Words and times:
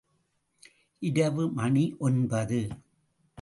இரவு 1.01 1.43
மணி 1.51 1.95
ஒன்பது. 1.99 2.61